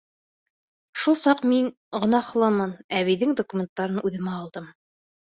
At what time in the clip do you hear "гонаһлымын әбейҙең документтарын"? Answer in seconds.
1.97-4.01